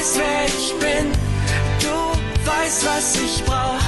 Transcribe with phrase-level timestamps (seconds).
[0.00, 1.12] weißt, wer ich bin.
[1.80, 3.80] Du weißt, was ich brauch.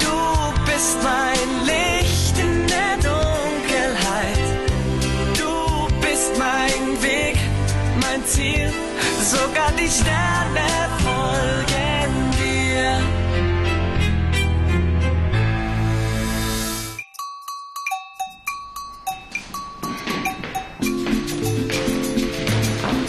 [0.00, 4.38] Du bist mein Licht in der Dunkelheit.
[5.38, 7.36] Du bist mein Weg,
[8.00, 8.72] mein Ziel.
[9.22, 10.66] Sogar die Sterne
[11.04, 13.00] folgen dir.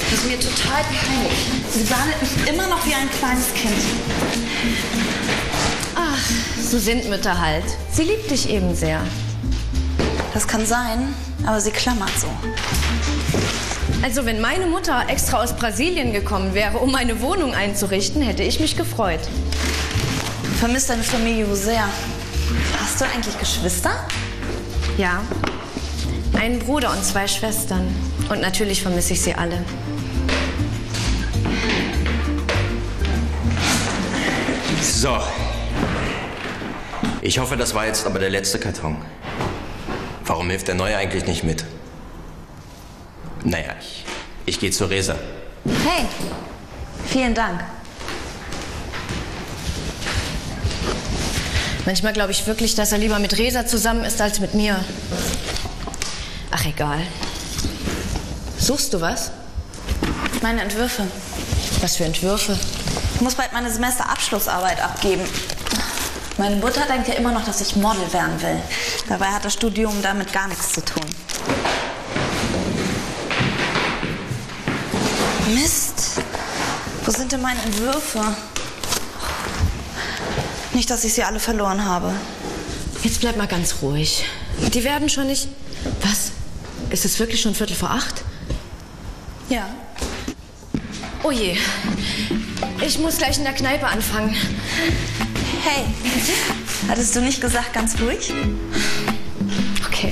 [0.10, 1.55] Das ist mir total peinlich.
[1.76, 3.76] Sie behandelt mich immer noch wie ein kleines Kind.
[5.94, 6.30] Ach,
[6.62, 7.66] so sind Mütter halt.
[7.92, 9.02] Sie liebt dich eben sehr.
[10.34, 11.14] Das kann sein,
[11.46, 12.28] aber sie klammert so.
[14.02, 18.62] Also wenn meine Mutter extra aus Brasilien gekommen wäre, um meine Wohnung einzurichten, hätte ich
[18.62, 19.20] mich gefreut.
[20.62, 21.84] Vermisst deine Familie so sehr.
[22.82, 23.92] Hast du eigentlich Geschwister?
[24.98, 25.22] Ja.
[26.40, 27.94] Einen Bruder und zwei Schwestern.
[28.30, 29.66] Und natürlich vermisse ich sie alle.
[34.86, 35.18] So.
[37.22, 38.98] Ich hoffe, das war jetzt aber der letzte Karton.
[40.24, 41.66] Warum hilft der Neue eigentlich nicht mit?
[43.44, 44.06] Naja, ich,
[44.46, 45.16] ich gehe zur Resa.
[45.66, 46.06] Hey,
[47.08, 47.64] vielen Dank.
[51.86, 54.84] Manchmal glaube ich wirklich, dass er lieber mit Resa zusammen ist als mit mir.
[56.52, 57.02] Ach, egal.
[58.58, 59.32] Suchst du was?
[60.42, 61.04] Meine Entwürfe.
[61.82, 62.58] Was für Entwürfe?
[63.16, 65.24] Ich muss bald meine Semesterabschlussarbeit abgeben.
[66.38, 68.62] Meine Mutter denkt ja immer noch, dass ich Model werden will.
[69.08, 71.06] Dabei hat das Studium damit gar nichts zu tun.
[75.54, 76.20] Mist.
[77.06, 78.36] Wo sind denn meine Entwürfe?
[80.74, 82.12] Nicht, dass ich sie alle verloren habe.
[83.02, 84.26] Jetzt bleib mal ganz ruhig.
[84.74, 85.48] Die werden schon nicht.
[86.02, 86.32] Was?
[86.90, 88.24] Ist es wirklich schon Viertel vor acht?
[89.48, 89.70] Ja.
[91.24, 91.58] Oh je.
[92.86, 94.36] Ich muss gleich in der Kneipe anfangen.
[95.64, 95.86] Hey,
[96.88, 98.32] hattest du nicht gesagt ganz ruhig?
[99.88, 100.12] Okay.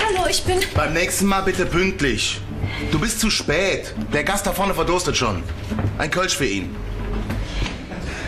[0.00, 0.60] Hallo, ich bin.
[0.76, 2.40] Beim nächsten Mal bitte pünktlich.
[2.92, 3.92] Du bist zu spät.
[4.12, 5.42] Der Gast da vorne verdurstet schon.
[5.98, 6.85] Ein Kölsch für ihn.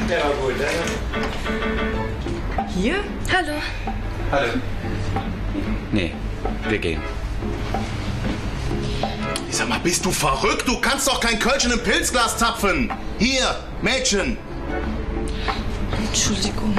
[0.09, 0.67] Der war gut, ne?
[2.75, 3.05] Hier?
[3.31, 3.61] Hallo.
[4.33, 4.53] Hallo.
[5.93, 6.15] Nee,
[6.67, 7.03] wir gehen.
[9.51, 10.67] Ich sag mal, bist du verrückt?
[10.67, 12.91] Du kannst doch kein Kölsch in ein Pilzglas zapfen.
[13.19, 14.39] Hier, Mädchen.
[15.99, 16.75] Entschuldigung.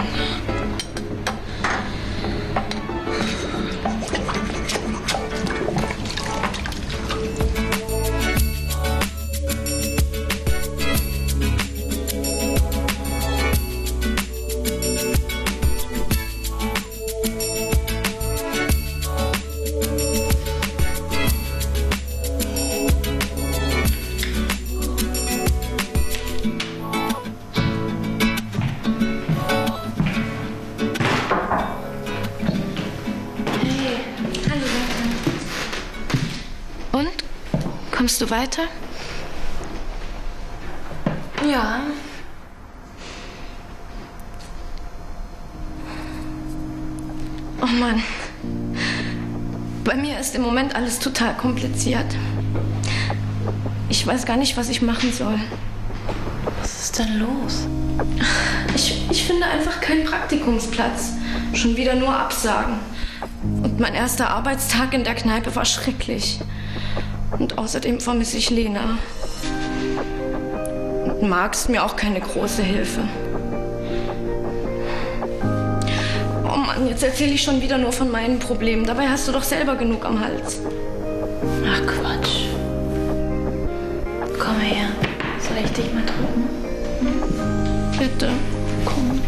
[38.00, 38.62] Kommst du weiter?
[41.46, 41.82] Ja.
[47.62, 48.02] Oh Mann.
[49.84, 52.06] Bei mir ist im Moment alles total kompliziert.
[53.90, 55.38] Ich weiß gar nicht, was ich machen soll.
[56.62, 57.68] Was ist denn los?
[58.76, 61.16] Ich, ich finde einfach keinen Praktikumsplatz.
[61.54, 62.76] Schon wieder nur Absagen.
[63.44, 66.40] Und mein erster Arbeitstag in der Kneipe war schrecklich.
[67.40, 69.00] Und außerdem vermisse ich Lena.
[71.20, 73.02] Und ist mir auch keine große Hilfe.
[76.44, 78.86] Oh Mann, jetzt erzähle ich schon wieder nur von meinen Problemen.
[78.86, 80.60] Dabei hast du doch selber genug am Hals.
[81.66, 82.46] Ach Quatsch.
[84.38, 84.90] Komm her.
[85.40, 86.50] Soll ich dich mal drücken?
[87.98, 88.30] Bitte.
[88.86, 89.22] Komm.